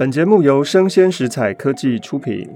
[0.00, 2.48] 本节目由生鲜食材科技出品。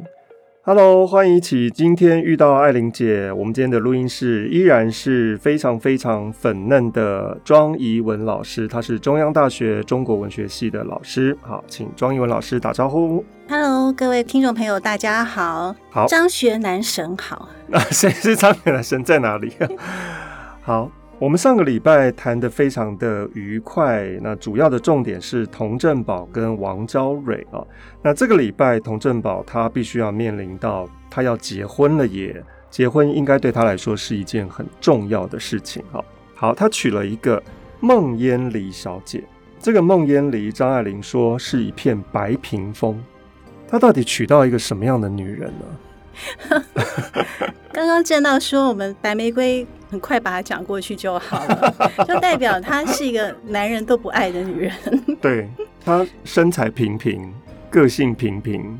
[0.62, 3.30] Hello，欢迎一起今天遇到艾琳姐。
[3.30, 11.36] 我们今天的录音室依然是非常非常粉嫩的庄怡文老师，她是中央大学中国文学系的老师。
[11.42, 13.22] 好，请庄怡文老师打招呼。
[13.46, 15.76] Hello，各位听众朋友，大家好。
[15.90, 17.50] 好，张学男神好。
[17.68, 19.52] 那谁是张学男神在哪里？
[20.64, 20.90] 好。
[21.20, 27.64] 我们上个礼拜谈得非常的愉快，那主要的重点是佟振宝跟王昭蕊啊。
[28.02, 36.04] 那这个礼拜佟振宝他必须要面临到他要结婚了耶，结婚应该对他来说是一件很重要的事情哈。
[36.34, 37.42] 好，他娶了一个
[37.80, 39.22] 孟燕离小姐，
[39.60, 43.02] 这个孟燕离张爱玲说是一片白屏风，
[43.68, 45.64] 他到底娶到一个什么样的女人呢？
[47.72, 54.72] 刚刚见到说我们白玫瑰很快把它讲过去就好了， 就代表她是一个男人都不爱的女人。
[55.22, 55.48] 对，
[55.84, 57.32] 她身材平平，
[57.70, 58.76] 个性平平，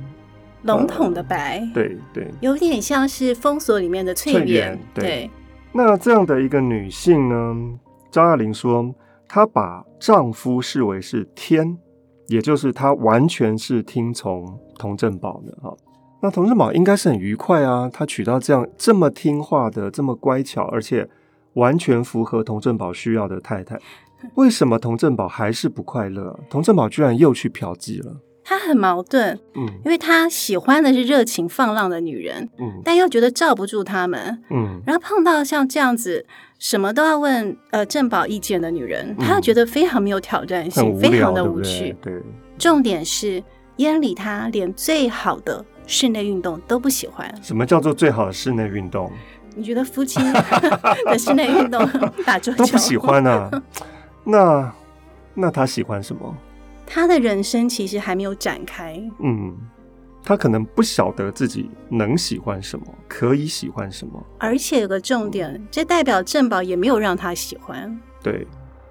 [0.62, 4.76] 笼统的白，呃、对对，有点像是封锁里面的翠莲。
[4.92, 5.30] 对，对，
[5.72, 7.78] 那这样的一个女性呢，
[8.10, 8.92] 张爱玲说
[9.28, 11.78] 她把丈夫视为是天，
[12.26, 15.72] 也就是她完全是听从童振宝的哈。
[16.24, 21.06] 那童振宝应该是很愉快啊，他娶到这样这么听话的、这么乖巧，而且
[21.52, 23.78] 完全符合童振宝需要的太太。
[24.36, 26.40] 为什么童振宝还是不快乐？
[26.48, 28.16] 童振宝居然又去嫖妓了。
[28.42, 36.24] 他很矛盾，嗯，因为他喜欢的是热情放浪的女人，嗯，但又觉得罩不住他们，嗯，然后碰到像这样子
[36.58, 41.94] 什么都要问呃振宝意见的女人，他又觉得非常没有挑战性，非常的无趣。
[42.00, 42.22] 对，
[42.56, 43.44] 重点是
[43.76, 45.62] 烟里他连最好的。
[45.86, 47.32] 室内运动都不喜欢。
[47.42, 49.10] 什么叫做最好的室内运动？
[49.56, 50.18] 你觉得夫妻
[51.04, 51.88] 的室内运动
[52.26, 53.62] 打桌球都不喜欢啊？
[54.24, 54.72] 那
[55.34, 56.34] 那他喜欢什么？
[56.86, 59.00] 他的人生其实还没有展开。
[59.20, 59.56] 嗯，
[60.24, 64.20] 他可能不晓得自己能喜欢什么，可以喜欢什么。
[64.38, 67.96] 而且有个重点，这代表郑宝也没有让他喜欢。
[68.22, 68.46] 对，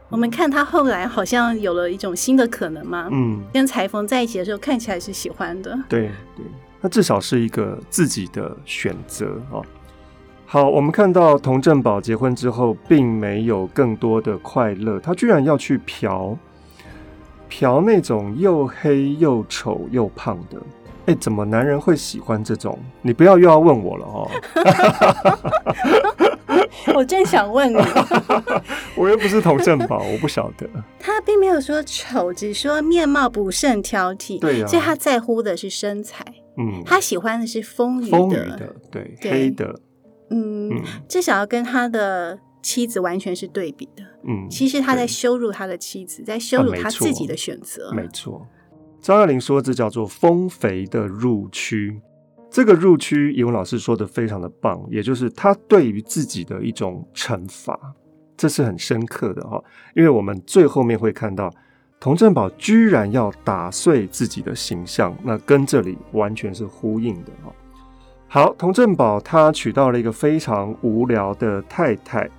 [0.07, 3.09] 我们看他后来好像有了一种新的可能嘛。
[3.11, 5.77] 嗯，跟裁缝在一起的时候，看起来是喜欢的。
[5.89, 6.45] 对对。
[6.83, 9.63] 那至少是一个自己的选择啊。
[10.45, 16.37] 好，我们看到童振宝结婚之后，并没有更多的快乐，他居然要去嫖，
[17.47, 20.61] 嫖那种又黑又丑又胖的。
[21.05, 22.77] 哎，怎么男人会喜欢这种？
[23.01, 24.29] 你不要又要问我了哦。
[26.95, 27.77] 我正想问你，
[28.95, 30.69] 我又不是童振宝，我不晓得。
[30.99, 34.39] 他并没有说丑，只说面貌不甚挑剔。
[34.39, 36.23] 对呀、啊，所以他在乎的是身材。
[36.57, 39.79] 嗯，他喜欢的是丰腴的，对，对黑的。
[40.29, 44.03] 嗯，嗯，至少要跟他的妻子完全是对比的。
[44.23, 47.91] 嗯，其实他在羞辱他的妻子，在羞辱他自己的选择。
[47.93, 48.47] 没错，
[49.01, 51.99] 张爱玲说这叫做丰肥的入区。
[52.51, 57.79] 这个入躯，怡雯老师说的非常的棒，也就是他对于自己的一种惩罚，
[58.37, 59.63] 这是很深刻的哈。
[59.95, 61.51] 因为我们最后面会看到。
[62.03, 67.31] 童振宝居然要打碎自己的形象，那跟这里完全是呼应的。
[68.27, 72.29] 好，童振宝他娶到了一个非常无聊的太太，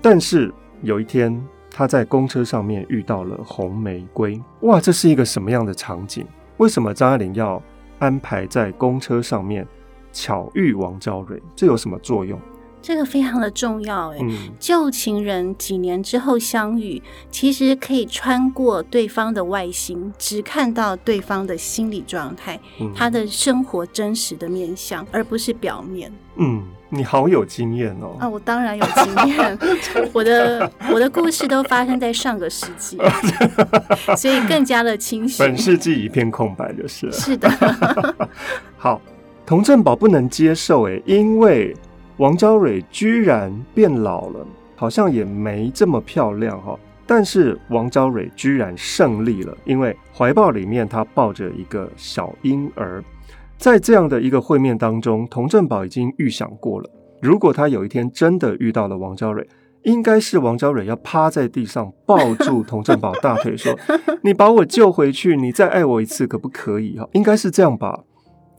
[0.00, 4.40] 但是有一天他在公车上面遇到了红玫瑰。
[4.60, 6.24] 哇，这是一个什么样的场景？
[6.58, 7.60] 为什么张爱玲要
[7.98, 9.66] 安排在公车上面
[10.12, 11.42] 巧遇王昭蕊？
[11.56, 12.38] 这有什么作用？
[12.82, 14.18] 这个非常的重要，哎，
[14.58, 26.10] 旧情人几年之后相遇，其实可以穿过对方的外形，只看到对方的心理状态，嗯、他的生活真实的面相，而不是表面。
[26.36, 28.16] 嗯，你好有经验哦。
[28.18, 29.58] 啊，我当然有经验，
[30.14, 32.96] 我的我的故事都发生在上个世纪，
[34.16, 35.42] 所以更加的清晰。
[35.42, 37.12] 本世纪一片空白就是了。
[37.12, 37.50] 是的。
[38.78, 39.00] 好，
[39.44, 41.76] 童振宝不能接受，哎，因为。
[42.20, 46.78] 王昭蕊居然变老了，好像也没这么漂亮哈。
[47.06, 53.02] 但是王昭蕊居然胜利了，因为怀抱里面她抱着一个小婴儿。
[53.56, 56.90] 在这样的一个会面当中，佟振宝已经预想过了，
[57.22, 59.48] 如果他有一天真的遇到了王昭蕊，
[59.84, 63.74] 应该是王昭蕊要趴在地上抱住佟振宝大腿，说
[64.20, 68.00] ：“你把我救回去，你再爱我一次，可不可以？”哈，应该是这样吧。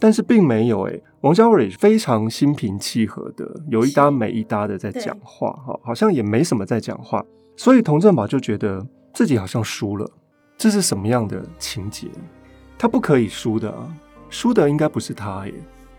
[0.01, 7.23] 但是并没有诶，王家蕊非常心平气和的，有一搭没一搭的在讲话，哈，好像也没什么在讲话，
[7.55, 8.83] 所以童振宝就觉得
[9.13, 10.09] 自己好像输了，
[10.57, 12.07] 这是什么样的情节？
[12.79, 13.95] 他不可以输的啊，
[14.27, 15.53] 输的应该不是他耶。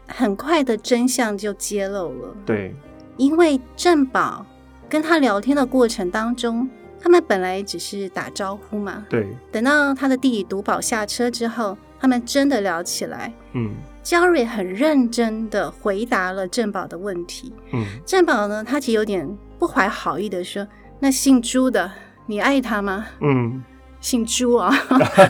[0.09, 2.75] 很快的真相就揭露了，对，
[3.17, 4.45] 因为振宝
[4.89, 6.69] 跟他聊天的过程当中，
[7.01, 9.07] 他们本来只是打招呼嘛。
[9.09, 9.29] 对。
[9.53, 13.33] 等到他的弟弟独宝下车之后，他们真的聊起来。
[13.53, 13.71] 嗯。
[14.03, 17.55] 焦蕊很认真的回答了郑宝的问题。
[17.73, 17.85] 嗯。
[18.05, 19.25] 郑宝呢，他其实有点
[19.57, 20.67] 不怀好意的说
[20.99, 21.89] ：“那姓朱的，
[22.27, 23.63] 你爱他吗？”嗯。
[24.01, 24.77] 姓朱啊。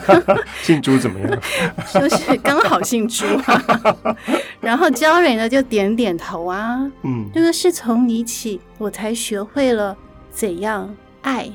[0.63, 1.39] 姓朱怎么样？
[1.93, 4.17] 就是刚好姓朱啊。
[4.59, 6.91] 然后焦蕊呢就点点头啊。
[7.03, 7.29] 嗯。
[7.31, 9.95] 这个是从你起，我才学会了
[10.31, 10.91] 怎样
[11.21, 11.47] 爱。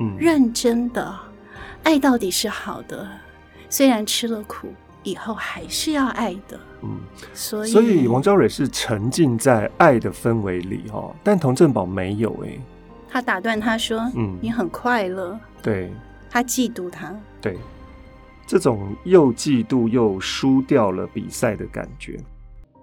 [0.00, 0.16] 嗯。
[0.18, 1.14] 认真的
[1.84, 3.08] 爱到底是好的，
[3.74, 4.68] 虽然吃了苦。
[5.02, 6.98] 以后还是要爱的，嗯，
[7.34, 12.60] 所以所以王昭蕊是沉浸在爱的氛围里哈，但童振宝没有哎、欸，
[13.10, 15.92] 他打断他说：“嗯，你很快乐。”对，
[16.30, 17.58] 他嫉妒他，对，
[18.46, 22.18] 这种又嫉妒又输掉了比赛的感觉。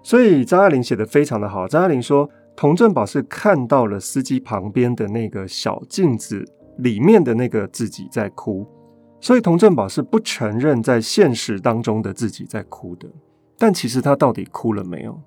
[0.00, 6.44] 所以张爱玲写的非常的好，张爱玲说童振宝是看到了司机旁边的那个小镜子
[6.78, 8.64] 里面的那个自己在哭。
[9.22, 13.08] 所以童振宝是不承认在现实当中的自己在哭的，
[13.56, 15.18] 但其实他到底哭了没有？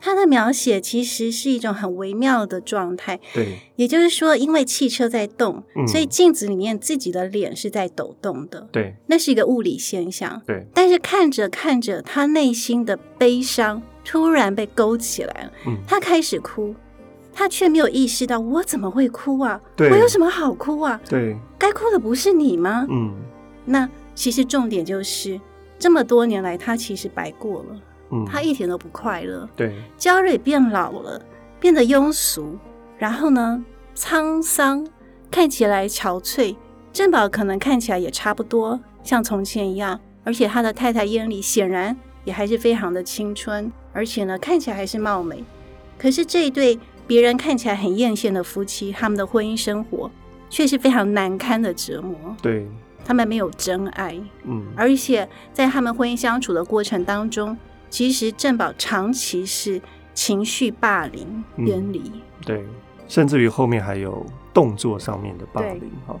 [0.00, 3.20] 他的描写其实是一种很微妙的状态。
[3.34, 8.66] 对，也就是说，因为汽车在动，嗯，所以镜子里面自己的脸是在抖动的。
[8.72, 10.40] 对，那是一个物理现象。
[10.46, 16.74] 对，但是看着看着，他内心的悲伤突然被勾起来了，嗯，他开始哭。
[17.40, 19.58] 他却没有意识到，我怎么会哭啊？
[19.78, 21.00] 我有什么好哭啊？
[21.08, 22.86] 对，该哭的不是你吗？
[22.90, 23.14] 嗯，
[23.64, 25.40] 那其实重点就是，
[25.78, 27.80] 这么多年来，他其实白过了。
[28.10, 29.48] 嗯，他一点都不快乐。
[29.56, 31.18] 对，焦蕊变老了，
[31.58, 32.58] 变得庸俗，
[32.98, 33.64] 然后呢，
[33.96, 34.86] 沧桑，
[35.30, 36.54] 看起来憔悴。
[36.92, 39.98] 郑宝可能看起来也差不多，像从前一样。
[40.24, 45.42] 而且他的太太鄢梨显然也还是非常的青春，而且呢，看起来还是貌美。
[45.96, 46.78] 可是这一对。
[47.10, 50.08] 别人看起来很艳羡的夫妻，他们的婚姻生活
[50.48, 52.14] 却是非常难堪的折磨。
[52.40, 52.64] 对，
[53.04, 54.16] 他们没有真爱。
[54.44, 57.58] 嗯，而且在他们婚姻相处的过程当中，
[57.88, 59.82] 其实郑宝长期是
[60.14, 62.12] 情绪霸凌鄢梨。
[62.46, 62.64] 对，
[63.08, 64.24] 甚至于后面还有
[64.54, 65.90] 动作上面的霸凌。
[66.06, 66.14] 哈，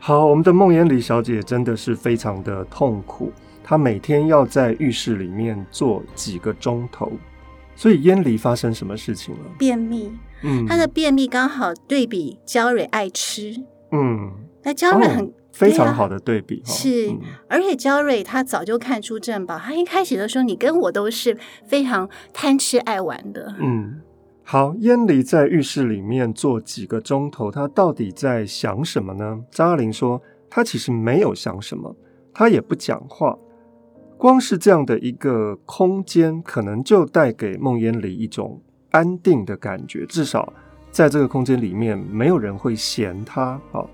[0.00, 3.32] 好，我们的梦魇李小姐真的是非常的痛苦，
[3.64, 7.10] 她每天要在浴室里面坐几个钟头。
[7.80, 9.40] 所以烟梨发生什么事情了？
[9.56, 10.12] 便秘。
[10.42, 13.56] 嗯，他的便秘刚好对比焦蕊爱吃。
[13.90, 14.30] 嗯，
[14.62, 16.60] 那焦蕊很、哦、非常好的对比。
[16.62, 21.34] 是，嗯、而且焦蕊他早就看出正宝，他一开始的时候，你跟我都是
[21.64, 23.54] 非常贪吃爱玩的。
[23.58, 24.02] 嗯，
[24.42, 29.40] 好，烟梨在浴室里面坐几个钟头，他到底在想什么呢？
[29.50, 31.96] 张爱玲说，他其实没有想什么，
[32.34, 33.38] 他也不讲话。
[34.20, 40.04] 光是这样的一个空间，可能就带给梦魇里一种安定的感觉。
[40.04, 40.52] 至少
[40.90, 43.88] 在这个空间里面，没有人会嫌他好，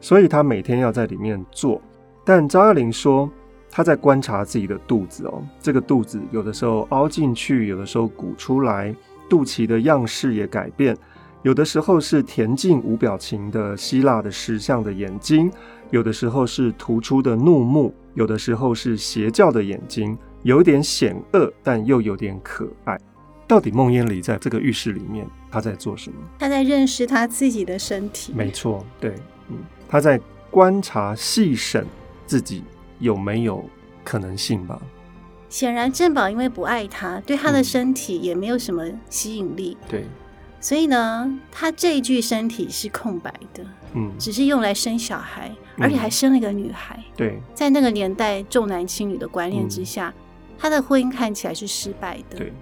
[0.00, 1.82] 所以他每天要在里面坐。
[2.24, 3.28] 但张爱玲说，
[3.68, 8.94] 她在观察自己的肚子哦，这个肚子有的时候凹进去，有的时候鼓出来，
[9.28, 10.96] 肚脐的样式也改变，
[11.42, 15.50] 有的时候是恬静无表情的希腊的石像的眼睛，
[15.90, 17.92] 有的时候是突出的怒目。
[18.14, 22.98] 有的时候是邪教的眼睛，有点险恶，但又有点可爱。
[23.46, 26.16] 到底梦鄢梨在这个浴室里面，他在做什么？
[26.38, 28.32] 他在认识他自己的身体。
[28.34, 29.14] 没错，对，
[29.48, 29.56] 嗯，
[29.88, 30.20] 他在
[30.50, 31.86] 观察、细审
[32.26, 32.62] 自己
[32.98, 33.64] 有没有
[34.04, 34.80] 可能性吧。
[35.48, 39.76] 显然，郑宝因为不爱他，对他的身体也没有什么吸引力。
[39.82, 40.06] 嗯、对。
[40.62, 43.64] 所以呢，他这一具身体是空白的，
[43.94, 46.96] 嗯，只是用来生小孩，而且还生了一个女孩。
[46.96, 52.38] 嗯、对，在那个年代重男轻女的观念之下，嗯，他的婚姻看起来是失败的。
[52.38, 52.52] 对，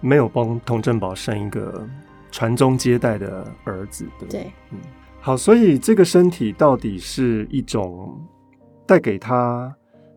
[0.00, 1.88] 没有帮童振宝生一个
[2.32, 4.04] 传宗接代的儿子。
[4.18, 4.78] 对，对，嗯，
[5.20, 8.20] 好，所以这个身体到底是一种
[8.84, 9.72] 带给他。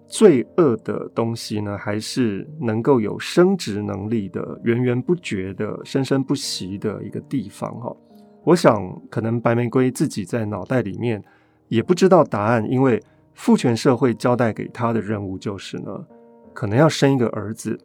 [0.07, 7.95] 罪恶的东西呢，还是能够有生殖能力的、源源不绝的、生生不息的一个地方哈。
[8.43, 11.21] 我想，可能白玫瑰自己在脑袋里面
[11.67, 16.05] 也不知道答案，因为父权社会交代给他的任务就是呢，
[16.53, 17.77] 可能要生一个儿子，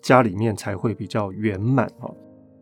[0.00, 2.08] 家里面才会比较圆满哈。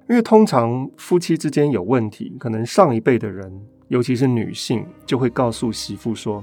[0.08, 3.52] 因为通常夫妻之间有问题，可能上一辈的人，
[3.88, 6.42] 尤其是女性，就会告诉媳妇说。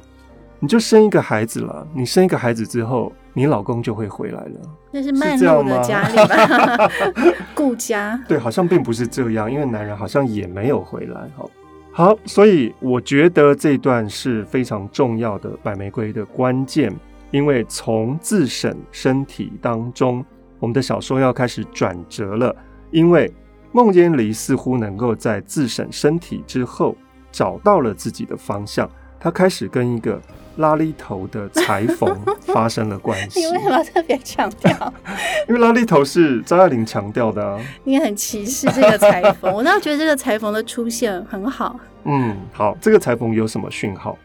[0.60, 4.60] 你就生一个孩子了，你生一个孩子之后，你老公就会回来了。
[4.92, 6.92] 那是慢路的家里吧？
[7.56, 8.22] 顾家。
[8.28, 11.22] 对，好像并不是这样，因为男人好像也没有回来。
[11.38, 11.50] 好，
[11.92, 16.94] 好，所以我觉得这段是非常重要的白玫瑰的关键，
[17.32, 20.26] 因为从自审身体当中，
[20.60, 22.54] 我们的小说要开始转折了。
[22.92, 23.32] 因为
[23.72, 26.98] 梦鄢梨似乎能够在自审身体之后，
[27.32, 28.90] 找到了自己的方向，
[29.20, 30.20] 他开始跟一个
[30.60, 32.18] 拉力头的裁缝
[32.54, 33.40] 发生了关系。
[33.44, 34.94] 你为什么要特别强调？
[35.48, 37.60] 因为拉力头是张爱玲强调的啊。
[37.84, 41.80] 你很歧视这个裁缝，我倒觉得这个裁缝的出现很好。
[42.04, 44.18] 嗯，好，这个裁缝有什么讯号？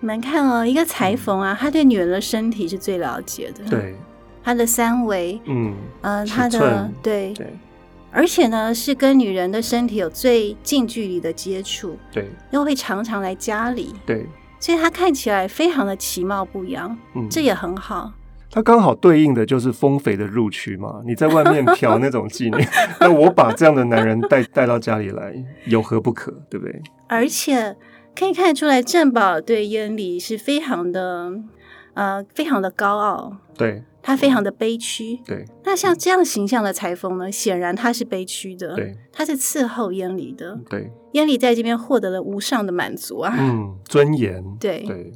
[0.00, 3.64] 你们看哦，一个裁缝啊，他对女人的身体是最了解的。
[3.70, 3.94] 对，
[4.42, 7.46] 他的三围，嗯，呃，他的对对。
[8.10, 14.26] 而且呢，是跟女人的身体有最近距离的接触，对，又会常常来家里，对，
[14.62, 18.12] 所以他看起来非常的其貌不扬，嗯，这也很好。
[18.48, 22.64] 它刚好对应的就是丰肥的入区嘛，你在外面嫖那种妓女，
[23.00, 26.80] 那我把这样的男人带带到家里来，有何不可，对不对？
[27.08, 27.76] 而且
[28.14, 31.32] 可以看得出来，郑宝对燕离是非常的，
[31.94, 33.82] 呃，非常的高傲，对。
[34.02, 35.44] 他非常的悲屈，对。
[35.64, 37.30] 那像这样形象的裁缝呢？
[37.30, 38.96] 显然他是悲屈的，对。
[39.12, 40.90] 他是伺候燕丽的，对。
[41.12, 45.12] 燕丽在这边获得了无上的满足啊，嗯，尊严，对对。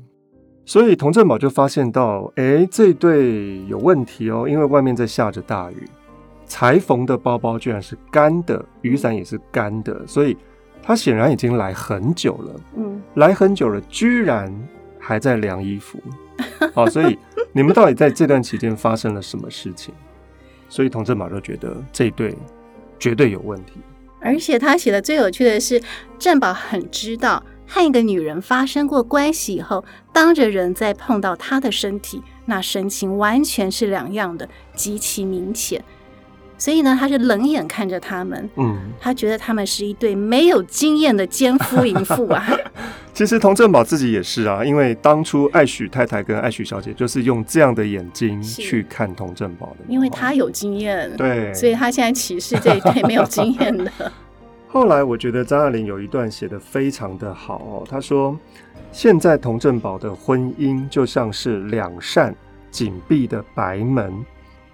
[0.64, 5.88] 所以童振宝就发现到，哎、欸，这对有问题哦，因为外面在下着大雨，
[6.44, 10.36] 裁缝的包包居然是干的，雨伞也是干的，所以
[10.82, 14.52] 他显然已经来很久了，嗯，来很久了，居然
[14.98, 16.00] 还在晾衣服。
[16.74, 17.16] 好，所以
[17.56, 19.94] 你们到底在这段期间发生了什么事情？
[20.68, 22.36] 所以童振宝就觉得这一对
[22.98, 23.80] 绝对有问题。
[24.20, 25.80] 而且他写的最有趣的是，
[26.18, 29.82] 振宝很知道和一个女人发生过关系以后，
[30.12, 35.82] 当着人再碰到她的身体，那神情完全是两样的，极其明显。
[36.58, 42.46] 所以呢，他是冷眼看着他们，嗯，他觉得他们是一对没有经验的奸夫淫妇啊。
[43.16, 53.90] 其实童振宝自己也是啊，因为当初艾许太太跟艾许小姐就是用这样的眼睛去看童振宝的，因为他有经验，对，所以他现在歧视这一代没有经验的。
[54.68, 58.38] 后来我觉得张爱玲有一段写得非常的好哦，她说
[58.92, 62.36] ：“现在童振宝的婚姻就像是两扇
[62.70, 64.12] 紧闭的白门。”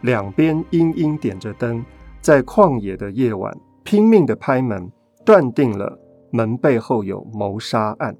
[0.02, 1.84] 两边阴阴点着灯，
[2.20, 4.90] 在旷野的夜晚拼命的拍门，
[5.24, 5.96] 断定了
[6.32, 8.12] 门背后有谋杀案。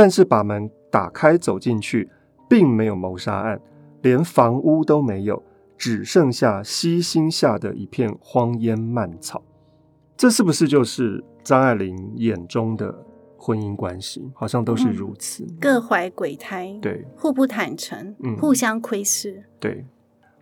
[0.00, 2.08] 但是把门打开走进去，
[2.48, 3.60] 并没有谋杀案，
[4.00, 5.42] 连房屋都没有，
[5.76, 9.42] 只剩下溪心下的一片荒烟蔓草。
[10.16, 12.98] 这是不是就是张爱玲眼中的
[13.36, 14.26] 婚姻关系？
[14.34, 19.84] 好像都是如此，嗯、各怀鬼胎，对，互不坦诚，嗯，互相窥视，对，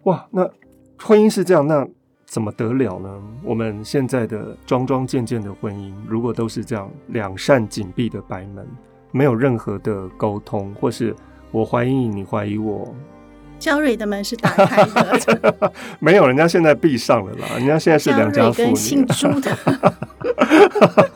[0.05, 0.49] 哇，那。
[1.01, 1.85] 婚姻是这样，那
[2.27, 3.23] 怎么得了呢？
[3.43, 8.65] 我们现在的桩桩件件的婚姻，如果都是这样，两扇紧闭的白门，
[9.11, 11.15] 没有任何的沟通，或是
[11.51, 12.95] 我怀疑你，你怀疑我，
[13.59, 18.75] 焦蕊的门是打开的， 没有，人家现在闭上了啦，人家现在是良家妇女。
[18.75, 19.57] 姓朱的，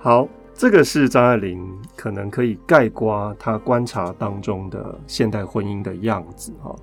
[0.00, 1.64] 好，这个是张爱玲
[1.96, 6.74] 可能可以概括她观察当中的现代婚姻的样子哈。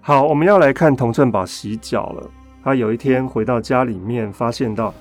[0.00, 2.30] 好，我们要来看童振宝洗脚了。
[2.62, 4.92] 他有一天回到家里面，发现到，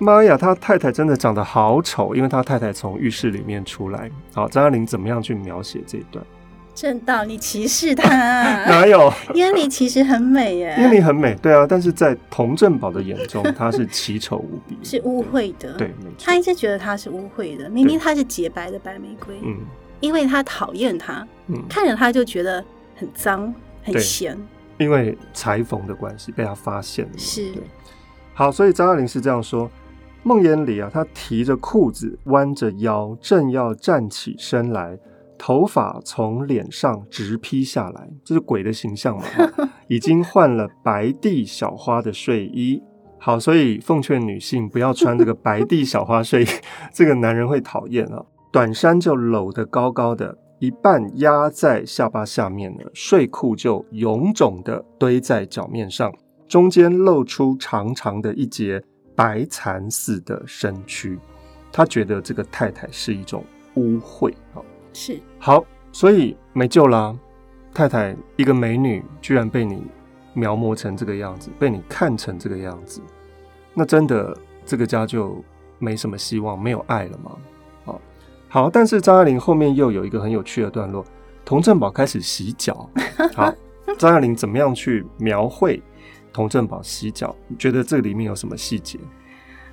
[0.00, 4.10] 妈呀，他太太真的长得好丑，因为他太太从浴室里面出来。
[4.34, 6.24] 好，张爱玲怎么样去描写这一段？
[6.74, 8.08] 正道，你歧视他？
[8.64, 9.12] 哪有？
[9.34, 10.74] 燕丽其实很美耶。
[10.78, 15.74] 燕丽很美，对啊，但是在童振宝的眼中， 她是奇丑无比，是污秽的。
[15.74, 16.24] 对，没错。
[16.24, 19.38] 他一直觉得她是污秽的，明明她是洁白的白玫瑰。
[19.44, 19.58] 嗯，
[20.00, 22.64] 因为他讨厌她，嗯，看着她就觉得
[22.96, 23.52] 很脏。
[23.82, 24.36] 很咸，
[24.76, 27.12] 因为裁缝的关系被他发现了。
[27.16, 27.50] 是，
[28.34, 29.70] 好，所以张爱玲是这样说：
[30.22, 34.98] 梦魇里啊，他提着裤子，弯着腰，正要站起身来，
[35.38, 39.24] 头发从脸上直披下来，这是鬼的形象嘛？
[39.88, 42.82] 已经换了白地小花的睡衣。
[43.18, 46.46] 好，所以奉劝女性不要穿这个白地小花睡衣，
[46.92, 48.24] 这个男人会讨厌啊。
[48.52, 50.36] 短衫就搂得高高的。
[50.58, 56.12] 一半压在下巴下面呢，睡裤就臃肿的堆在脚面上，
[56.46, 58.82] 中间露出长长的一截
[59.20, 61.18] 白蚕似的身躯。
[61.70, 65.62] 他觉得这个太太是一种污秽啊，是好，
[65.92, 67.14] 所以没救啦。
[67.74, 69.82] 太太一个美女，居然被你
[70.32, 73.02] 描摹成这个样子，被你看成这个样子，
[73.74, 74.34] 那真的
[74.64, 75.44] 这个家就
[75.78, 77.36] 没什么希望，没有爱了吗？
[78.48, 81.04] 好，但是张爱玲后面又有一个很有趣的段落，
[81.44, 82.88] 童振宝开始洗脚。
[83.36, 83.54] 好，
[83.98, 85.80] 张爱玲怎么样去描绘
[86.32, 87.34] 佟振宝洗脚？
[87.48, 88.98] 你觉得这里面有什么细节？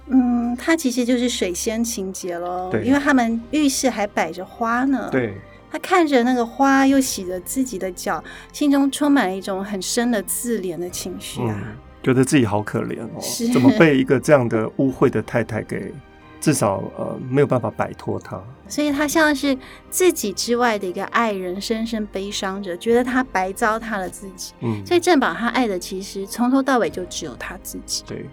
[0.07, 2.69] 嗯，它其实就是水仙情节喽。
[2.71, 5.09] 对，因为他们浴室还摆着花呢。
[5.11, 5.33] 对，
[5.69, 8.23] 他看着那个花，又洗着自己的脚，
[8.53, 15.93] 心中充满了一种很深的自怜的情绪啊、嗯，觉得自己好可怜哦，怎么被一个这样的污秽的太太给
[16.39, 19.57] 至少呃没有办法摆脱他，所以他像是
[19.89, 24.53] 自己之外的一个爱人，深深悲伤着，觉得他白糟蹋了自己。
[24.61, 28.03] 嗯，所以正宝他爱的其实从头到尾就只有他自己。
[28.07, 28.25] 对，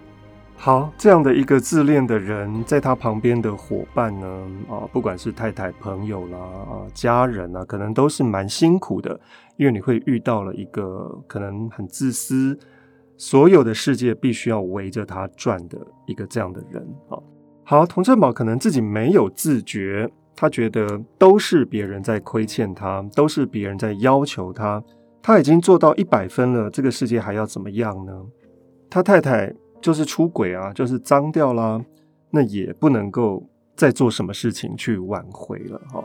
[0.56, 4.26] 好，这样的一个自恋的人，在他旁边的伙伴呢，
[4.68, 9.18] 啊，不管是太太、朋友啦，啊，家人啊，可能都是蛮辛苦的，
[9.56, 12.58] 因为你会遇到了一个可能很自私，
[13.16, 17.18] 所有的世界必须要围着他转的一个这样的人啊。
[17.66, 24.83] 好，童振宝可能自己没有自觉，他觉得都是别人在亏欠他，都是别人在要求他，
[25.23, 28.12] 他已经做到一百分了，这个世界还要怎么样呢？
[28.90, 31.80] 他太太就是出轨啊，就是脏掉啦，
[32.30, 33.42] 那也不能够
[33.75, 36.04] 再做什么事情去挽回了哈。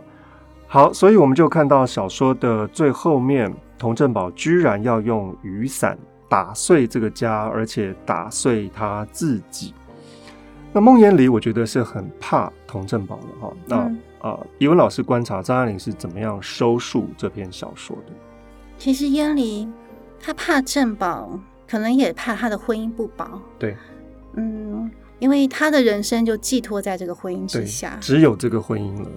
[0.65, 5.99] 好，所以我们就看到小说的最后面，童振宝居然要用雨伞
[6.29, 9.73] 打碎这个家，而且打碎他自己。
[10.71, 13.53] 那梦魇离，我觉得是很怕童振宝的哈。
[13.65, 18.13] 那啊、嗯呃，怡文老师观察张爱玲是怎么样收束这篇小说的？
[18.77, 19.67] 其实烟离
[20.21, 23.41] 他怕振宝，可能也怕他的婚姻不保。
[23.57, 23.75] 对，
[24.33, 29.09] 嗯，因为他的人生就寄托在这个婚姻之下，只有这个婚姻了。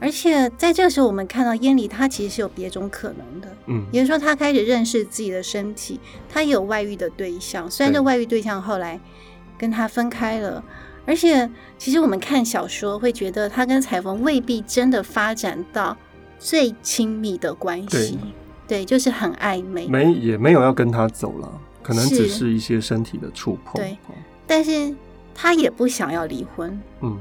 [0.00, 3.48] 而且在这个时候，我们看到烟离他其实是有别种可能的。
[3.66, 5.98] 嗯，也就是说，他开始认识自己的身体，
[6.28, 9.00] 他也有外遇的对象，虽然这外遇对象后来
[9.58, 10.62] 跟他分开了。
[11.06, 15.96] 而且，其实我们看小说会觉得他跟彩凤未必真的发展到
[16.38, 18.18] 最亲密的关系，
[18.66, 23.74] 对，对，就是很暧昧，没也没有要跟他走了，可能只是一些身体的触碰。
[23.74, 23.98] 对，
[24.46, 24.94] 但是
[25.34, 26.80] 他也不想要离婚。
[27.00, 27.18] 嗯，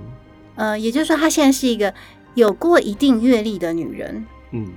[0.55, 1.93] 呃，也就是说，他现在是一个
[2.35, 4.25] 有过一定阅历的女人。
[4.51, 4.71] 嗯。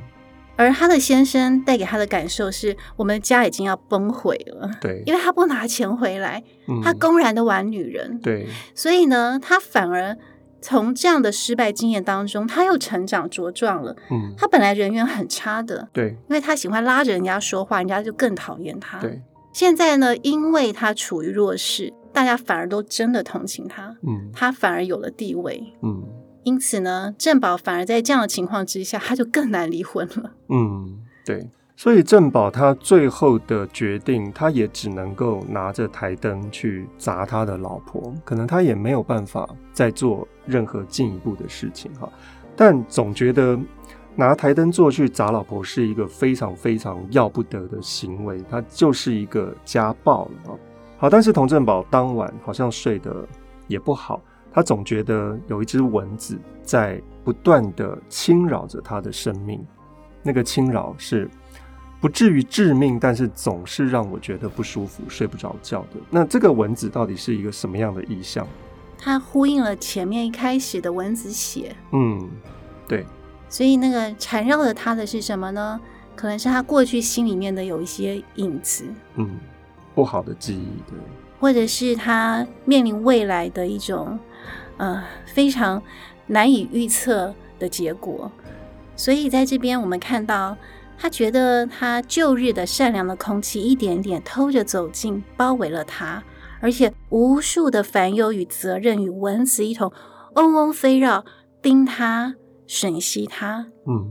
[0.56, 4.70] 而他的先生带给他的感受是，我们的家已经要崩毁了。
[4.80, 8.18] 对，因为他不拿钱回来，嗯、他公然的玩女人。
[8.20, 10.16] 对，所以呢，他反而
[10.62, 13.94] 从这样的失败经验当中，他又成长茁壮了。
[14.10, 15.88] 嗯，他本来人缘很差的。
[15.92, 18.98] 对，因为他喜欢拉着人家说话，人家就更讨厌他。
[18.98, 19.20] 对，
[19.52, 23.96] 现在呢，因为他处于弱势，大家反而都真的同情他。
[24.02, 25.72] 嗯，他反而有了地位。
[25.82, 26.02] 嗯。
[26.46, 30.30] 因此呢，郑宝反而在这样的情况之下，他就更难离婚了。
[30.48, 42.08] 嗯，对，所以郑宝他最后的决定，他也只能够拿着台灯去砸他的老婆，可能他也没有办法再做任何进一步的事情哈。
[42.54, 43.58] 但总觉得
[44.14, 50.56] 拿台灯做去砸老婆是一个非常非常要不得的行为，他就是一个家暴了。
[50.96, 53.26] 好，但是佟振宝当晚好像睡得
[53.66, 54.22] 也不好。
[54.56, 59.62] 他总觉得有一只蚊子在不断的侵扰着他的生命，
[60.22, 61.30] 那个侵扰是
[62.00, 66.00] 不至于致命，但是总是让我觉得不舒服、睡不着觉的。
[66.08, 68.48] 那这个蚊子到底是一个什么样的意象？
[68.96, 71.76] 它呼应了前面一开始的蚊子血。
[71.92, 72.26] 嗯，
[72.88, 73.04] 对。
[73.50, 75.78] 所以那个缠绕着他的是什么呢？
[76.14, 78.86] 可能是他过去心里面的有一些影子。
[79.16, 79.38] 嗯，
[79.94, 80.98] 不好的记忆，对。
[81.38, 84.18] 或者是他面临未来的一种。
[84.78, 85.82] 呃，非常
[86.26, 88.30] 难以预测的结果，
[88.94, 90.56] 所以在这边我们看到，
[90.98, 96.22] 他觉得他旧日的善良的空气一点点偷着走进，包围了他，
[96.60, 99.92] 而且无数的烦忧与责任与蚊子一同
[100.34, 101.24] 嗡嗡飞绕，
[101.62, 102.34] 叮他、
[102.66, 103.68] 吮吸他。
[103.86, 104.10] 嗯，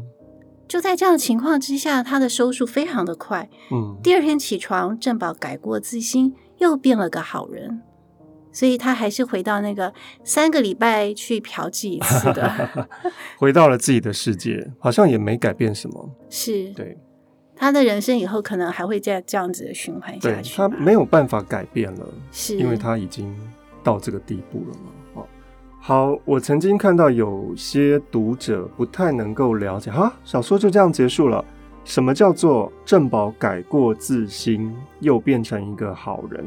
[0.68, 3.50] 就在这样的情况之下，他的收束非常的快。
[3.72, 7.82] 嗯，第二天起床，郑宝改过自新，又变了个好人。
[8.56, 12.88] 所以他还是回到那个三个礼拜去嫖妓一次的，
[13.38, 16.10] 回到了自己的世界，好像也没改变什么。
[16.30, 16.98] 是，对，
[17.54, 20.56] 他的人生以后可能还会再这样子的循环下去。
[20.56, 23.36] 他没有办法改变了，是因为他已经
[23.84, 25.26] 到这个地步了嘛。
[25.82, 31.44] 好，我曾经看到有些读者不太能够了解，哈，小说就这样结束了？
[31.84, 36.44] 什么叫做郑宝改过自新，又变成一个好人？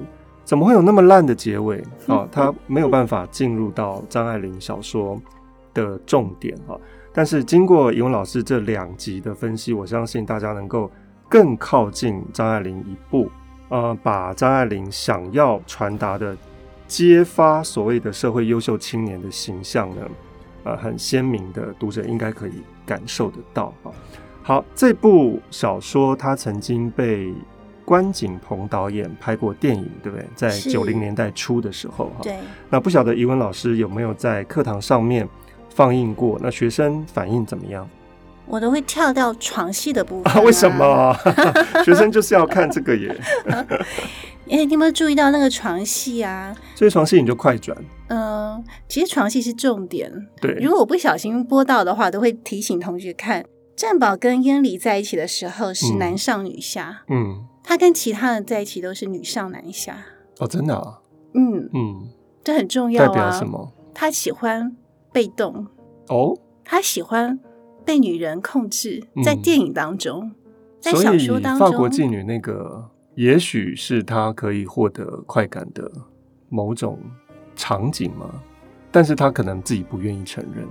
[0.48, 2.26] 怎么会有那么烂的结尾啊？
[2.32, 5.20] 他没有办法进入到张爱玲小说
[5.74, 6.72] 的重点啊。
[7.12, 10.90] 但是经过尹文老师这两集的分析，我相信大家能够
[11.28, 13.30] 更靠近张爱玲一步，
[13.68, 16.34] 呃，把张爱玲想要传达的
[16.87, 19.96] 揭发所谓的社会优秀青年的形象呢，
[20.64, 23.92] 呃，很鲜明的读者应该可以感受得到啊。
[24.42, 27.34] 好，这部小说它曾经被。
[27.88, 30.27] 关锦鹏导演拍过电影，对不对？
[30.35, 32.16] 在九零年代初的时候，哈。
[32.22, 32.37] 对。
[32.68, 35.27] 那不晓得怡文老师有没有在课堂上面
[35.70, 36.38] 放映过？
[36.42, 37.88] 那学生反应怎么样？
[38.44, 40.38] 我都会跳到床戏的部分啊。
[40.38, 41.16] 啊为什么？
[41.83, 43.18] 学生就是要看这个耶。
[43.46, 46.55] 哎、欸，你有没有注意到那个床戏啊？
[46.74, 47.74] 这些床戏你就快转。
[48.09, 50.12] 嗯、呃，其实床戏是重点。
[50.42, 53.42] 对，如果我不小心播到的话，都会提醒同学看。
[53.74, 57.03] 战宝跟燕离在一起的时候是男上女下。
[57.09, 59.94] 嗯，他跟其他人在一起都是女上男下。
[60.38, 61.00] 哦，真的啊？
[61.35, 62.09] 嗯嗯，
[62.42, 63.09] 这很重要啊。
[63.09, 63.70] 代表什么？
[63.92, 64.74] 他喜欢
[65.12, 65.66] 被动。
[66.09, 67.38] 哦，他喜欢
[67.85, 69.07] 被女人控制。
[69.22, 70.35] 在电影当中，嗯、
[70.81, 72.88] 在小说当中，法国妓女那个。
[73.16, 75.90] 也许是他可以获得快感的
[76.48, 76.98] 某种
[77.54, 78.40] 场景吗？
[78.90, 80.66] 但是他可能自己不愿意承认。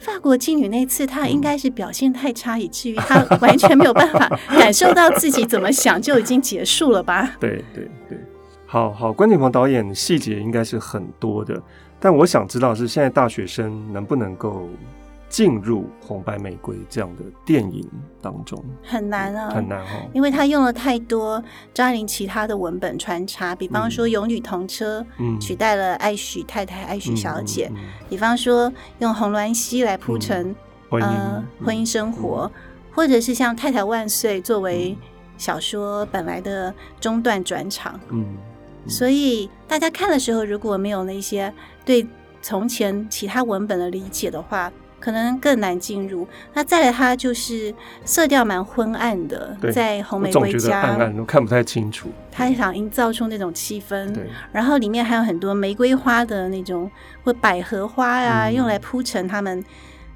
[0.00, 7.36] 法国妓女那次，她应该是表现太差，嗯、以至于她 完全没有办法感受到自己怎么想就已经结束了吧？
[7.38, 8.18] 对对对，
[8.66, 11.62] 好好，关锦鹏导演细节应该是很多的，
[12.00, 14.68] 但我想知道是现在大学生能不能够。
[15.30, 17.88] 进入红白玫瑰这样的电影
[18.20, 18.62] 当中。
[18.82, 25.38] 很难啊，很难哦，因为他用了太多张爱玲其他的文本穿插，比方说《有女同车》嗯。
[25.40, 27.70] 取代了爱许太太、爱许小姐，
[28.08, 30.54] 比方说用红鸾溪来铺陈
[30.90, 32.50] 呃婚姻生活，
[32.92, 34.98] 或者是像《太太万岁》作为
[35.38, 38.36] 小说本来的中段转场，嗯，
[38.88, 42.04] 所以大家看的时候如果没有那些对
[42.42, 44.72] 从前其他文本的理解的话。
[45.00, 46.28] 可能更难进入。
[46.52, 52.10] 那再来，它就是色调蛮昏暗的，在红玫瑰家，暗暗都看不太清楚。
[52.30, 54.28] 他想营造出那种气氛，对。
[54.52, 56.90] 然后里面还有很多玫瑰花的那种，
[57.24, 59.64] 或百合花呀、啊，嗯、用来铺成他们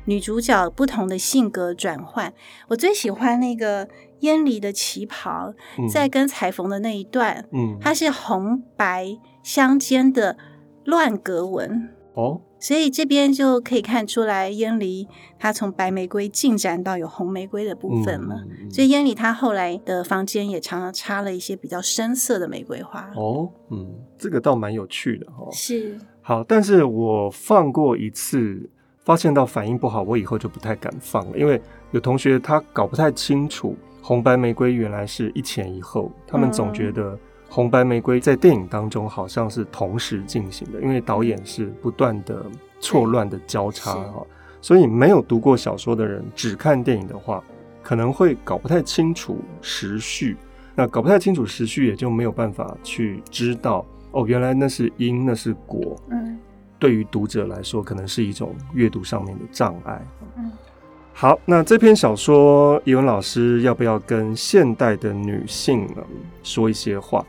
[0.04, 2.32] 女主角不同的性格转换。
[2.68, 3.88] 我最喜欢那个
[4.20, 10.36] 烟离的旗袍，嗯、在跟彩凤的那一段，嗯，它是红白相间的
[10.84, 12.40] 乱格纹哦。
[12.58, 15.06] 所以这边就可以看出来，烟离
[15.38, 18.36] 他从白玫瑰进展到有红玫瑰的部分了。
[18.62, 23.12] 嗯、所以烟离他后来的房间也常常插了一些比较深色的玫瑰花。
[23.16, 25.46] 哦，嗯，这个倒蛮有趣的哈。
[25.52, 25.98] 是。
[26.22, 28.70] 好，但是我放过一次，
[29.04, 37.18] 发现到反应不好，我以后就不太敢放了，因为有同学他搞不太清楚红白玫瑰原来是一前一后，他们总觉得。
[37.48, 42.44] 红白玫瑰在电影当中好像是同时进行的，因为导演是不断的
[42.80, 44.26] 错乱的交叉哈，
[44.60, 47.42] 所以没有读过小说的人只看电影的话，
[47.82, 50.36] 可能会搞不太清楚时序。
[50.74, 55.96] 那搞不太清楚时序，也就没有办法去知道哦，原来那是因，那是果。
[56.08, 56.36] 嗯，
[56.80, 60.04] 对于读者来说，可能是一种阅读上面的障碍。
[60.36, 60.50] 嗯，
[61.12, 66.02] 好，那这篇小说，怡文老师要不要跟现代的女性呢
[66.42, 67.24] 说一些话？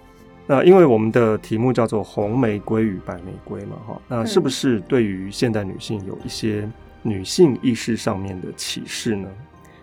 [0.47, 6.69] 那因为我们的题目叫做《红玫瑰与白玫瑰》嘛，哈，那是不是对于现代女性有一些
[7.01, 9.27] 女性意识上面的启示呢？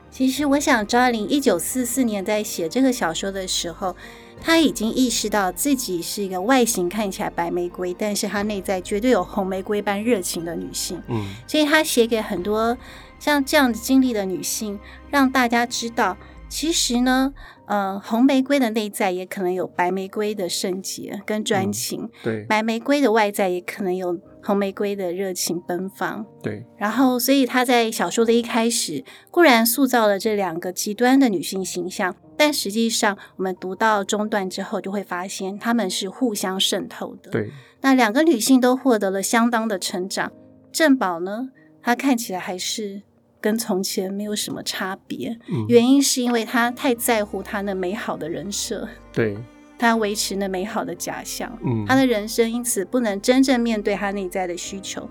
[0.08, 3.96] 其实，我想张爱玲一九四四年在写这个小说的时候，
[4.40, 11.02] 她已经意识到自己是一个外形看起来白玫瑰，但是她内在绝对有红玫瑰般热情的女性。
[11.08, 12.76] 嗯，所以她写给很多
[13.18, 14.78] 像这样子经历的女性，
[15.10, 16.16] 让大家知道。
[16.52, 17.32] 其实呢，
[17.66, 26.66] 呃，红玫瑰的内在也可能有白玫瑰的圣洁跟专情，嗯，对，白玫瑰的外在也可能有红玫瑰的热情奔放，对。
[26.76, 37.30] 然后，所以他在小说的一开始固然塑造了这两个极端的女性形象，但实际上我们读到中段之后，就会发现她们是互相渗透的。
[37.30, 40.30] 对，那两个女性都获得了相当的成长。
[40.70, 41.48] 郑宝呢，
[41.80, 43.04] 她看起来还是。
[43.42, 49.36] 跟从前没有什么差别，嗯、原因是因为他太在乎他那美好的人设，对，
[49.76, 55.06] 他维持那美好的假象，嗯，他的人生因此不能真正面对他内在的需求。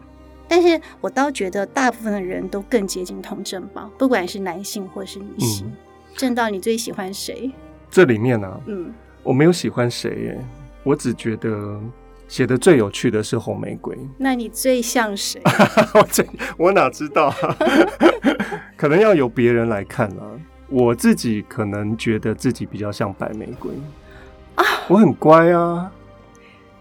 [0.47, 5.71] 但是我倒觉得大部分的人都更接近童正宝，不管是男性或是女性。
[6.15, 7.51] 正道、嗯，你最喜欢谁？
[7.89, 10.45] 这里面呢、啊，嗯，我没有喜欢谁耶，
[10.83, 11.79] 我只觉得。
[12.31, 15.41] 写的最有趣的是红玫瑰，那你最像谁？
[15.93, 17.29] 我最我哪知道？
[18.77, 20.23] 可能要由别人来看了。
[20.69, 23.69] 我自己可能觉得自己比较像白玫瑰
[24.55, 25.91] 啊，我很乖啊。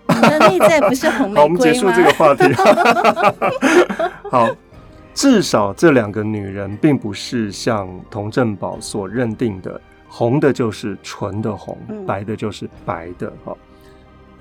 [0.06, 1.34] 你的内在不是红玫瑰吗？
[1.42, 2.44] 好，我们结束这个话题。
[4.30, 4.48] 好，
[5.12, 13.32] 至少这两个女人并不是像童正宝所认定的，红的就是纯的红，嗯、白的就是白的。
[13.44, 13.52] 哈。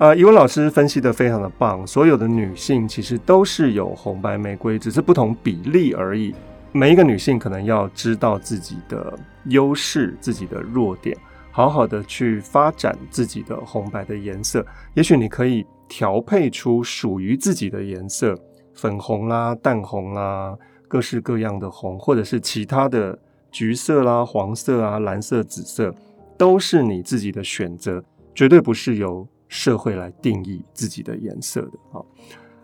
[0.00, 1.86] 啊，怡文老师分析得非常的棒。
[1.86, 6.34] 所有的女性其实都是有红白玫瑰，只是不同比例而已。
[6.72, 9.12] 每一个女性可能要知道自己的
[9.44, 11.14] 优势、自己的弱点，
[11.50, 14.64] 好好的去发展自己的红白的颜色。
[14.94, 18.34] 也许你可以调配出属于自己的颜色，
[18.72, 20.56] 粉红啦、淡红啦，
[20.88, 23.18] 各式各样的红，或者是其他的
[23.52, 25.94] 橘色啦、黄色啊、蓝色、紫色，
[26.38, 28.02] 都是你自己的选择，
[28.34, 29.28] 绝对不是由。
[29.50, 31.72] 社会来定义自己的颜色的。
[31.92, 32.06] 好，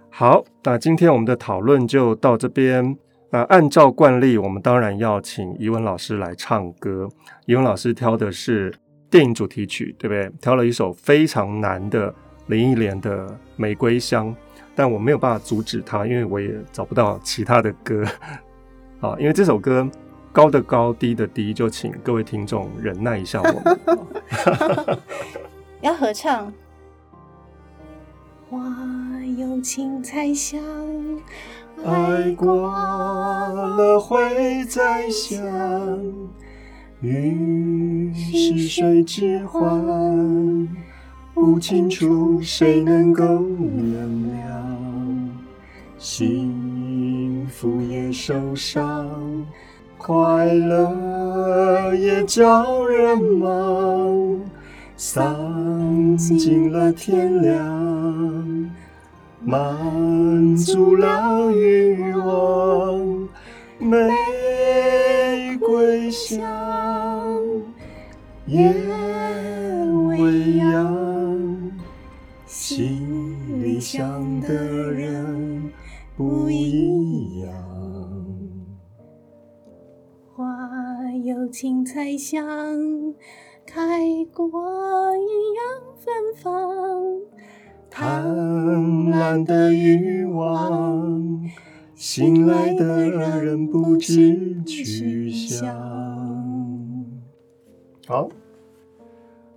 [0.09, 2.96] 好，那今天我们的讨论就到这边。
[3.29, 7.09] 那按照惯例，我们当然要请怡文老师来唱歌。
[7.46, 8.72] 怡文老师挑的是
[9.11, 10.31] 电影主题曲，对不对？
[10.40, 12.14] 挑了一首非常难的
[12.46, 14.29] 林忆莲的《玫瑰香》，
[14.77, 18.05] 但我没有办法阻止他，因为我也找不到其他的歌。
[19.03, 19.87] 啊，因为这首歌
[20.31, 23.79] 高的高，低的低，就请各位听众忍耐一下我们。
[25.83, 26.51] 要合唱。
[28.48, 28.61] 花
[29.37, 30.61] 有青菜香。
[31.85, 35.42] 爱过了会再想，
[37.00, 40.68] 雨是谁之欢？
[41.35, 44.46] 不清楚谁能够原谅？
[45.98, 49.11] 幸福也受伤，
[49.98, 54.40] 快乐也叫人忙，
[54.96, 58.70] 丧尽了天良。
[59.42, 63.28] 满足了欲望，
[63.78, 64.11] 玫
[65.59, 66.42] 瑰香，
[68.46, 68.74] 夜
[70.18, 71.70] 未央，
[72.44, 74.52] 心里想的
[74.90, 75.70] 人
[76.16, 77.52] 不一样。
[80.35, 80.44] 花
[81.22, 82.44] 有青菜香，
[83.66, 84.00] 开
[84.33, 84.46] 过
[85.16, 85.64] 一样
[85.98, 87.02] 芬芳。
[87.90, 88.24] 贪
[89.11, 91.42] 婪的欲望，
[91.94, 93.09] 醒来的
[93.42, 95.74] 人不知去向。
[98.07, 98.29] 好，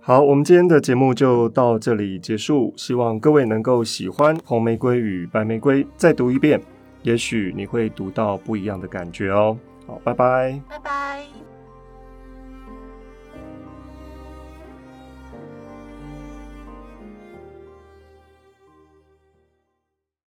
[0.00, 2.72] 好，我们今天的节目就到这里结束。
[2.76, 6.60] 希望各位能够喜欢《红玫瑰与白玫瑰》，再读一遍，
[7.02, 9.56] 也许你会读到不一样的感觉哦。
[9.86, 11.49] 好，拜拜，拜拜。